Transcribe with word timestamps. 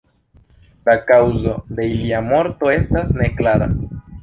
La 0.89 0.95
kaŭzo 1.11 1.53
de 1.81 1.87
ilia 1.91 2.23
morto 2.31 2.73
estas 2.79 3.15
neklara. 3.23 3.71